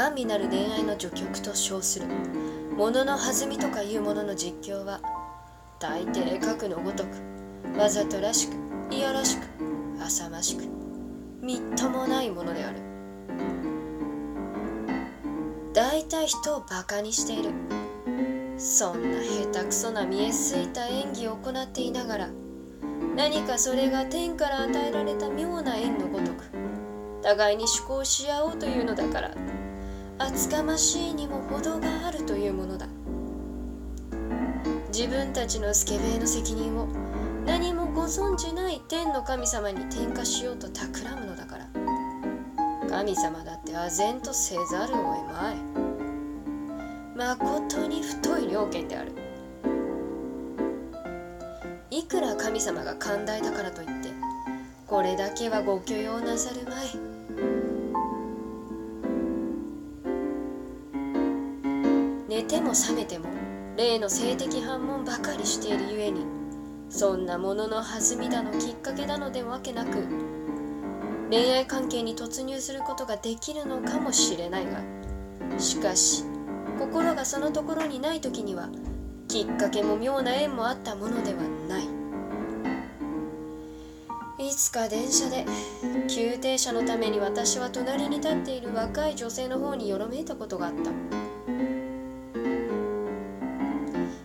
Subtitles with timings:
[0.00, 2.06] 甘美なる恋愛の序曲と称する。
[2.74, 5.02] 物の弾みとかいうものの実況は
[5.78, 9.42] 大抵核のごとくわざとらしくいやらしく
[10.02, 10.64] 浅ましく
[11.42, 12.78] みっともないものである。
[15.74, 17.50] 大体人をバカにしている。
[18.56, 19.20] そんな
[19.52, 22.30] 下手くそな見えすいた演技を行っていながら
[23.16, 26.44] 何かそれが天から与えられた妙な縁のごとく
[27.22, 29.59] 互いに思考し合おうというのだから。
[30.22, 32.86] 厚かましいにも程があるというものだ。
[34.92, 36.86] 自分たちのスケベの責任を
[37.46, 41.68] 何もご存じない天の神様に転嫁しようと企むのだから。
[42.90, 45.56] 神様だって唖然とせざるを得まい。
[47.16, 49.12] まことに太い了見である。
[51.90, 54.10] いくら神様が寛大だからといって
[54.86, 57.09] これだけはご許容なさるまい。
[62.50, 63.26] ても覚めても
[63.76, 66.26] 例の性的反問ばかりしているゆえに
[66.88, 70.04] そんなものの弾みだのきっかけだのでわけなく
[71.30, 74.80] 恋愛関係に突入することができるのかもしれないが
[75.60, 76.24] しかし
[76.80, 78.68] 心がそのところにない時には
[79.28, 81.84] きっかけも妙な縁もあったものではない。
[84.44, 85.46] いつか電車で
[86.08, 90.90] 急停車のために私は隣に立っている若い女性の方によろめいたことがあった。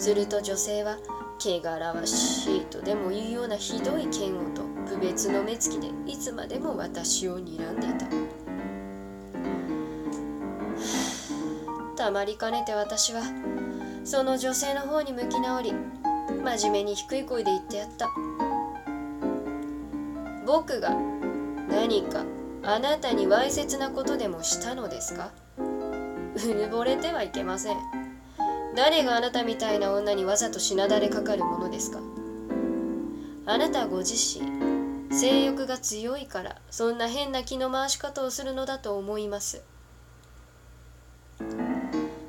[0.00, 0.96] すると女性は
[1.38, 7.90] 汚らわしいとでも言うようなひどい嫌悪と不別の目つきでいつまでも私を睨んでい
[11.96, 13.20] たたまりかねて私は
[14.02, 15.74] その女性の方に向き直り
[16.42, 18.08] 真面目に低い声で言ってやった。
[20.46, 20.96] 僕が
[21.68, 22.24] 何か
[22.62, 25.32] あなたにわいせつなことでもしたのですか？
[25.58, 27.99] うぬぼれてはいけません。
[28.74, 32.00] 誰があなたみたいな女にわざと品だれかかるものですか？
[33.46, 34.42] あなたご自身
[35.12, 39.62] 性欲が強いからそんな変な気の回し方をするのだと思います。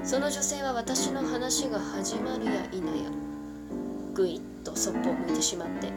[0.04, 2.82] その女性は私の話が始まるや否や
[4.14, 5.94] ぐいっとそっぽを向いてしまって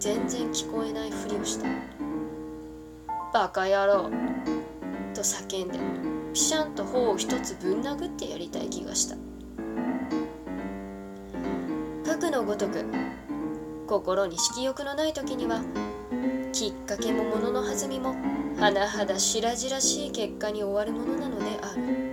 [0.00, 1.68] 全然聞こえないふりをした。
[3.32, 4.10] バカ野郎
[5.14, 5.78] と叫んで
[6.32, 9.16] ピシャンと頬を一つぶん殴ってやりたい気がした。
[12.34, 12.84] のごとく
[13.86, 15.60] 心に色欲のない時には
[16.52, 18.12] きっかけも物の弾みも
[18.56, 22.04] 甚だ白々しい結果に終わるものなのである。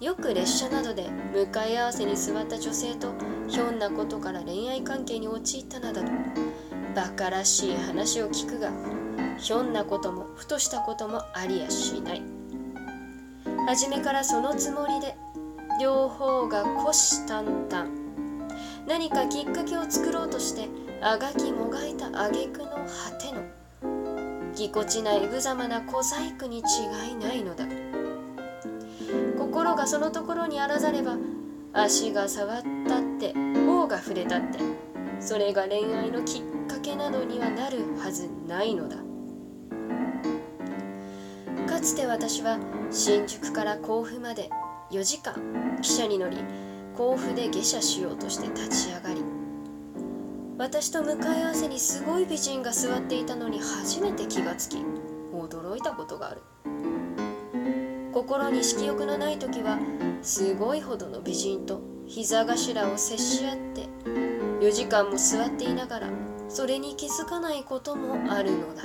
[0.00, 3.12] よく列車などで向かい合わせに座った女性と
[3.46, 6.06] ひょんなことから恋愛関係に陥ったなどと
[6.96, 8.70] バカらしい話を聞くが
[9.38, 12.22] ひょんなこともふとしたこともありやしない。
[13.66, 15.14] 初めからそのつもりで
[15.80, 17.86] 両方が虎視眈々
[18.86, 20.68] 何かきっかけを作ろうとして
[21.00, 23.40] あがきもがいた挙句の果ての。
[24.54, 26.62] ぎこちない無様な小細工に違
[27.12, 27.64] いないのだ。
[29.38, 31.16] 心がそのところにあらざれば
[31.72, 34.58] 足が触ったって頬が触れたって。
[35.18, 38.96] それが恋愛のきっかけなどにはなるはずないのだ。
[41.66, 42.58] かつて私は
[42.90, 44.50] 新宿から甲府まで
[44.90, 45.34] 4時間
[45.80, 46.36] 汽車に乗り
[46.96, 49.22] 甲府で下車しようとして立ち上がり
[50.58, 54.78] 私と向かい合わせにすごい美人が座っていたのに初めて気がつき
[55.32, 56.42] 驚いたことがある。
[58.12, 59.78] 心に色欲のない時は
[60.20, 63.88] すごいほどの美人と膝頭を接し合って
[64.60, 66.10] 4時間も座っていながら
[66.48, 68.82] それに気づかないこともあるのだ。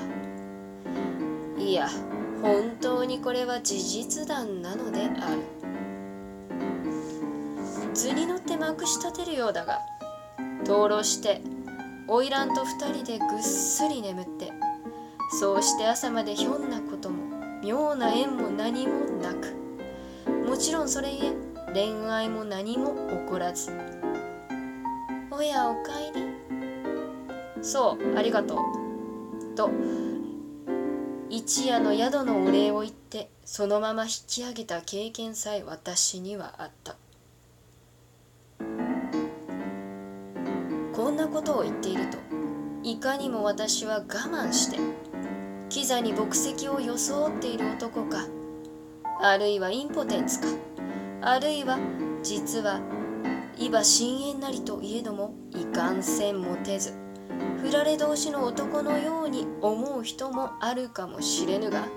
[1.58, 1.90] いや
[2.42, 5.55] 本当にこれは事実談なのである。
[7.96, 9.80] 図に乗ってまくし立てるようだが
[10.66, 11.42] 灯籠して
[12.08, 14.52] 花魁と2人でぐっすり眠って
[15.40, 17.24] そうして朝までひょんなことも
[17.64, 19.56] 妙な縁も何もなく
[20.47, 23.70] もちろんそれゆえ恋愛も何も起こらず。
[25.30, 26.26] おやおかえり。
[27.62, 29.56] そうありがとう。
[29.56, 29.70] と
[31.30, 36.96] 一夜の宿のお礼を言ってそのまま引き上げた経験さえ私にはあった。
[40.96, 42.18] こんなことを言っていると。
[42.82, 44.78] いかにも私は我慢して
[45.68, 48.26] キザに牧石を装っている男か。
[49.22, 50.47] あるいはインポテンツか。
[51.22, 51.80] あるいは
[52.24, 52.80] 実は
[53.58, 56.94] 今深淵なりといえどもいかんせん持てず。
[57.62, 61.88] 振られ同士の男のように思う人もあるかもしれぬが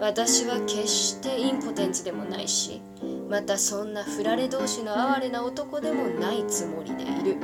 [0.00, 2.80] 私は決してインポテンツでもないし
[3.28, 7.36] またそんな振られ同士の哀れな男でもないつもりでいる。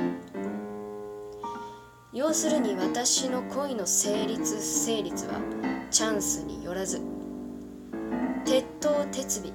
[2.15, 5.33] 要するに私の恋の成立不成立は
[5.91, 7.01] チャンスによらず
[8.45, 9.51] 鉄頭鉄尾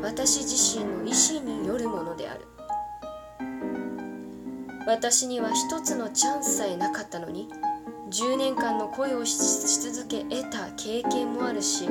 [0.00, 2.46] 私自身の意志によるものである。
[4.86, 7.48] 私には一つのチャンスさえなかったのに
[8.10, 9.36] 10年間の恋をし
[9.80, 11.88] 続け得た経験もあるし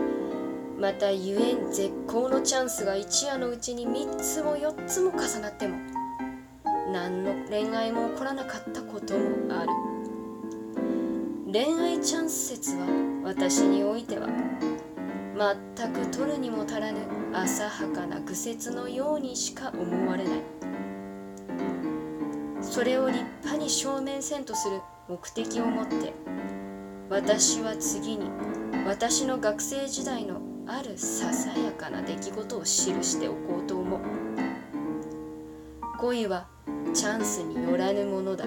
[0.80, 5.77] またゆえん絶好のチャンスが一夜のうちに3つも4つも重なっても
[6.94, 9.87] 何の恋愛も起こらなかったこともある。
[11.50, 12.86] 恋愛チャンス説は
[13.24, 14.28] 私においては
[15.78, 17.00] 全く取るにも足らぬ
[17.34, 20.42] 浅はかな愚説のようにしか思われない。
[22.62, 26.12] それを立派に正面せんとする目的を持って
[27.10, 28.30] 私は次に
[28.86, 34.00] 私の学生時代のあるささやかな出来事を記しておこうと思う。
[35.98, 36.48] 恋は
[36.94, 38.44] チャンスによらぬものだ。